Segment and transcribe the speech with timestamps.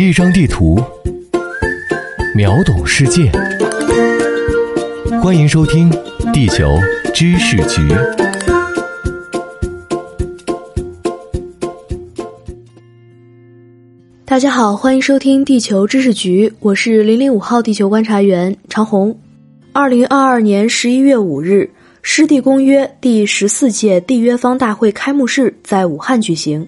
[0.00, 0.82] 一张地图，
[2.34, 3.30] 秒懂世界。
[5.22, 5.90] 欢迎收听
[6.32, 6.78] 《地球
[7.12, 7.82] 知识局》。
[14.24, 19.14] 大家好，欢迎收听《地球知识局》，我是零零五号地球观察员长虹。
[19.74, 21.68] 二零二二年十一月五日。
[22.00, 26.66] 湿地公约第十四届缔约方大会开幕式在武汉举行。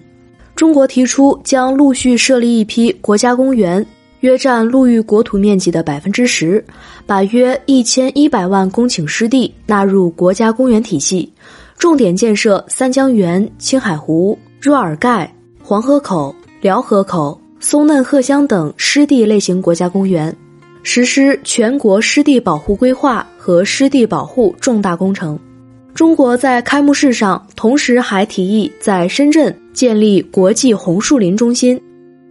[0.55, 3.85] 中国提出将陆续设立一批国家公园，
[4.19, 6.63] 约占陆域国土面积的百分之十，
[7.05, 11.31] 把约一千一百万公顷湿地纳入国家公园体系，
[11.77, 20.33] 重点建设三江源、青海湖、若尔盖、黄河口、辽河口、松嫩鹤乡等湿地类型国家公园。
[20.83, 25.39] 实施全国湿地保护规划和湿地保护重大工程。
[25.93, 31.79] 中国在开幕式上同时还提议在深圳建立国际红树林中心。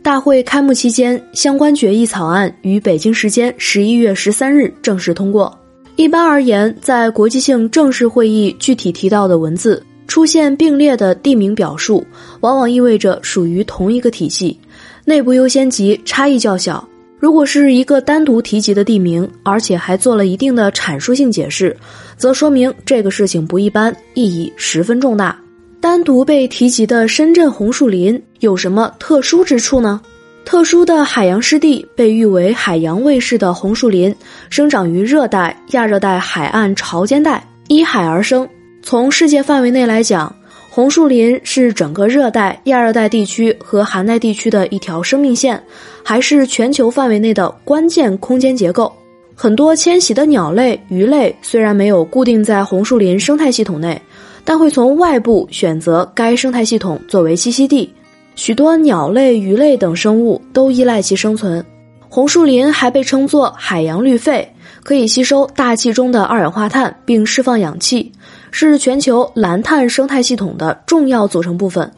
[0.03, 5.57] 大会开幕期间，相关决议草案于北京时间十一月十三日正式通过。
[5.95, 12.05] 一般而言，在国际性正式会议具体提到的文字出现并列的地名表述，
[12.41, 14.59] 往往意味着属于同一个体系，
[15.05, 16.87] 内部优先级差异较小。
[17.23, 21.77] 如果是一个单独提及的地名，而且还做了一定的阐述性解释，
[22.17, 25.39] 则说明这个事情不一般，意义十分重大。
[25.81, 30.01] 单独被提及的深圳红树林有什么特殊之处呢？
[30.45, 34.13] 特殊的海洋湿地被誉为海洋卫士的红树林，
[34.51, 38.49] 生长于热带、亚热带海岸潮间带，依海而生。
[38.83, 40.35] 从世界范围内来讲，
[40.75, 45.63] 红树林是整个热带、亚热带地区和寒带地区的一条生命线，
[46.03, 48.91] 还是全球范围内的关键空间结构。
[49.35, 54.01] 很多迁徙的鸟类、鱼类虽然没有固定在红树林生态系统内，
[54.47, 57.93] 但会从外部选择该生态系统作为栖息地。
[58.35, 61.63] 许多鸟类、鱼类等生物都依赖其生存。
[62.09, 64.51] 红树林还被称作海洋绿肺，
[64.83, 68.11] 可以吸收大气中的二氧化碳并释放氧气。
[68.53, 71.91] 是全球蓝碳生态系统的重要组成部分。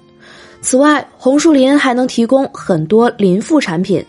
[0.62, 4.03] 此外，红树林还能提供很多林副产品，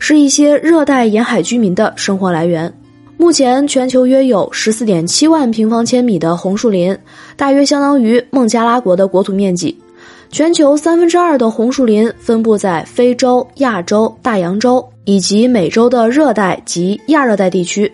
[0.00, 2.72] 是一些热带沿海居民的生活来源。
[3.16, 6.96] 目前，全球约有十四点七万平方千米的红树林，
[7.36, 9.78] 大约相当于孟加拉国的国土面积。
[10.30, 17.92] 全球三分之二的红树林分布在非洲、亚洲、大洋洲以及美洲的热带及亚热带地区，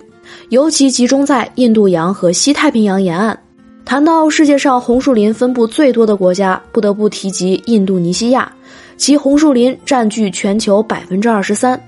[0.51, 3.39] 尤其集中在印度洋和西太平洋沿岸。
[3.87, 8.51] 谈到世界上红树林分布最多的国家，不得不提及印度尼西亚，
[8.97, 11.81] 其红树林占据全球百分之二十三。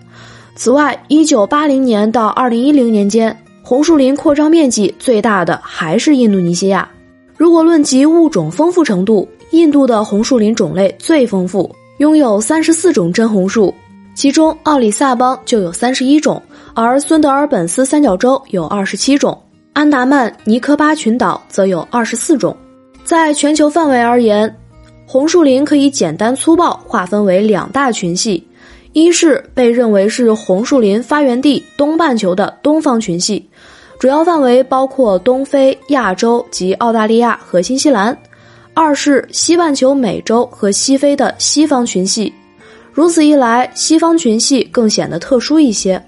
[0.54, 6.88] 此外，一九八零年到二零一零年间，红树林扩张面积最大的还是印度尼西亚。
[7.36, 13.75] 如果论及物种丰富程度，印度的红树林种类最丰富，拥有三十四种真红树，
[14.15, 16.41] 其中奥里萨邦就有三十一种，
[16.75, 19.36] 而孙德尔本斯三角洲有二十七种。
[19.78, 22.56] 安达曼尼科巴群岛则有二十四种。
[23.05, 24.53] 在全球范围而言，
[25.06, 28.44] 红树林可以简单粗暴划分为两大群系：
[28.93, 33.49] 一是被认为是红树林发源地东半球的东方群系，
[34.00, 38.12] 主要范围包括东非、亚洲及澳大利亚和新西兰；
[38.75, 42.34] 二是西半球美洲和西非的西方群系。
[42.93, 46.05] 如此一来，西方群系更显得特殊一些。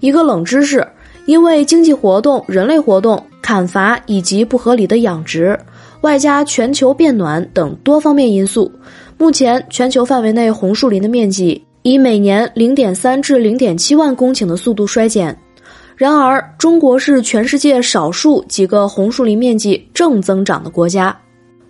[0.00, 0.82] 一个冷知识。
[1.26, 5.58] 因为经济活动、人类活动、砍伐以及不合理的养殖，
[6.00, 8.70] 外加全球变暖等多方面因素，
[9.16, 15.36] 目前全球范围内红树林的面积以每年零点三至零点七万公顷的速度衰减。
[15.94, 21.16] 然而，中国是全世界少数几个红树林面积正增长的国家。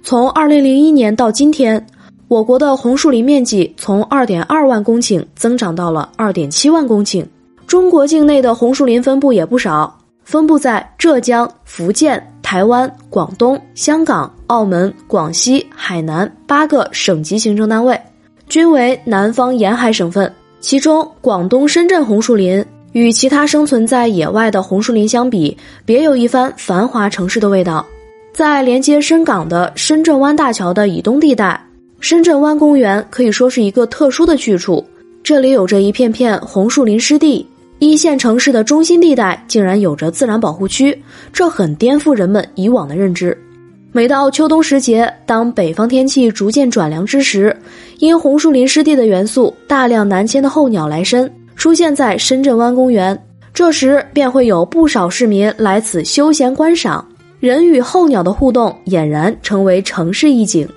[0.02, 1.84] 从二零零一年到今天，
[2.28, 7.26] 我国的红树林面积从二点二万公顷增长到了二点七万公顷。
[7.72, 17.98] 中国境内的红树林分布也不少，分布在浙江、福建、台湾、广东、香港、澳门、广西、海南八个省级行政单位，
[18.46, 20.30] 均为南方沿海省份。
[20.60, 22.62] 其中，广东深圳红树林
[22.92, 25.56] 与其他生存在野外的红树林相比，
[25.86, 27.82] 别有一番繁华城市的味道。
[28.34, 31.58] 在连接深港的深圳湾大桥的以东地带，
[32.00, 34.86] 深圳湾公园可以说是一个特殊的去处，
[35.22, 37.48] 这里有着一片片红树林湿地。
[37.84, 40.96] 一线城市的中心地带竟然有着自然保护区，
[41.32, 43.36] 这很颠覆人们以往的认知。
[43.90, 47.54] 每到秋冬时节，当北方天气逐渐转凉之时，
[47.98, 53.20] 因红树林湿地的元素，大量南迁的候鸟来深，出现在深圳湾公园。
[53.52, 57.04] 这时便会有不少市民来此休闲观赏，
[57.40, 60.68] 人与候鸟的互动俨然成为城市一景。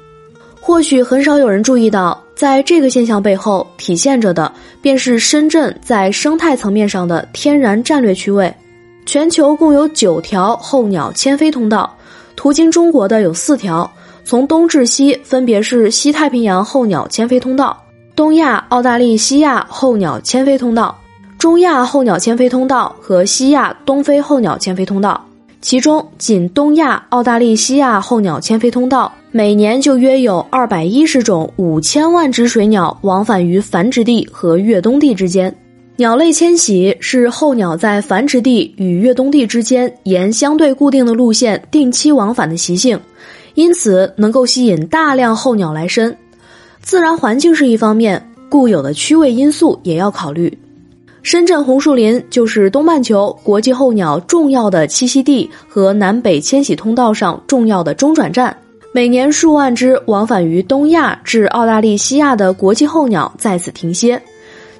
[0.59, 4.51] 或许很少有人注意到，在这个现象背后体现着的，
[4.81, 8.53] 便是深圳在生态层面上的天然战略区位。
[9.05, 11.95] 全球共有九条候鸟迁飞通道，
[12.35, 13.89] 途经中国的有四条，
[14.23, 17.81] 从东至西分别是西太平洋候鸟迁飞通道、
[18.15, 20.97] 东亚澳大利西亚候鸟迁飞通道、
[21.37, 25.23] 中亚候鸟迁飞通道和西亚东非候鸟迁飞通道。
[25.61, 35.53] 其中，仅东亚澳大利西亚候鸟迁飞通道每年就约有二百一十种五千万只水鸟往返于繁殖地和越冬地之间。
[35.97, 42.99] 鸟类迁徙是候鸟在繁殖地与越冬地之间沿相对固定的路线定期往返的习性，
[43.55, 46.15] 因此能够吸引大量候鸟来深。
[46.81, 50.55] 自然环境是一方面，固有的区位因素也要考虑。
[51.25, 58.55] 深圳红树林就是东半球国际候鸟重要的栖息地和南北迁徙通道上重要的中转站，
[58.93, 64.21] 每年数万只往返于东亚至澳大利西亚的国际候鸟在此停歇。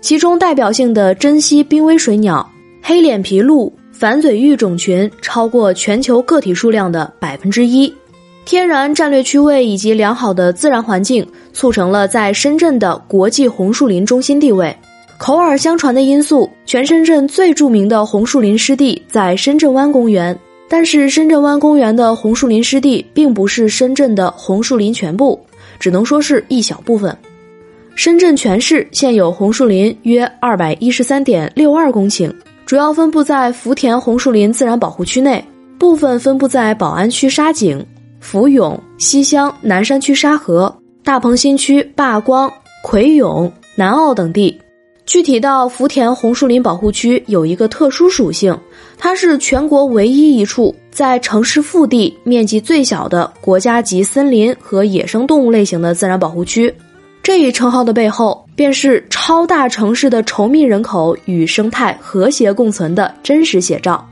[0.01, 2.47] 其中代表性的珍稀濒危水鸟
[2.79, 7.91] 黑脸琵鹭、反嘴鹬种群超过全球个体数量的百分之一。
[8.45, 14.77] 天然战略区位以及良好的自然环境，促成了在深圳的国际红树林中心地位。
[15.17, 25.39] 口耳相传的因素，全深圳最著名的红树林湿地在深圳湾公园，但是深圳湾公园的红树林湿地并不是深圳的红树林全部，
[25.79, 27.17] 只能说是一小部分。
[27.95, 32.29] 深圳全市现有红树林约二百一十三点六二公顷，
[32.65, 35.43] 主要分布在福田红树林自然保护区内，
[35.79, 37.83] 部分分布在宝安区沙井、
[38.19, 40.75] 福永、西乡、南山区沙河、
[41.05, 42.51] 大鹏新区坝光、
[42.83, 44.59] 葵涌、南澳等地。
[45.05, 48.57] 具体到福田红树林保护区，有一个特殊属性，
[48.97, 56.73] 它是全国唯一一处在城市腹地面积最小的国家级森林和野生动物类型的自然保护区。
[57.21, 64.03] 这一称号的背后，便是超大城市的稠密人口与生态和谐共存的真实写照。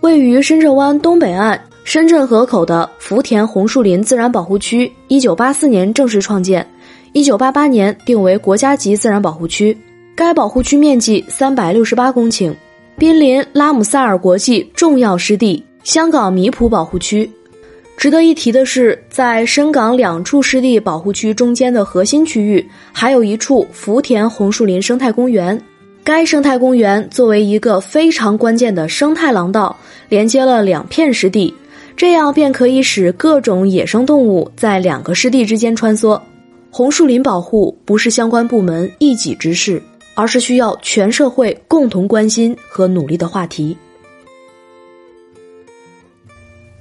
[0.00, 6.66] 位于深圳湾东北岸深圳河口的福田红树林自然保护区，一九八四年正式创建，
[7.12, 9.76] 一九八八年定为国家级自然保护区。
[10.16, 12.50] 该保护区面积三百六十八公顷，
[12.96, 17.30] 濒临拉姆萨尔国际重要湿地、香港米埔保护区。
[17.98, 25.60] 值得一提的是，在深港两处湿地保护区中间的核心区域，还有一处福田红树林生态公园。
[26.02, 29.76] 该生态公园作为一个非常关键的生态廊道，
[30.08, 31.52] 连接了两片湿地，
[31.94, 36.18] 这样便可以使各种野生动物在两个湿地之间穿梭。
[36.70, 39.82] 红树林保护不是相关部门一己之事，
[40.16, 43.76] 而是需要全社会共同关心和努力的话题。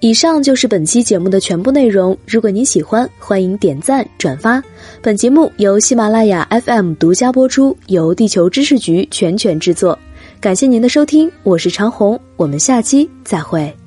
[0.02, 2.16] 以上就是本期节目的全部内容。
[2.28, 4.64] 如果您喜欢，欢迎点赞转发。
[5.02, 9.98] 本节目由喜马拉雅 FM 独家播出，由地球知识局全权制作。
[10.40, 13.85] 感谢您的收听，我是长虹，我们下期再会。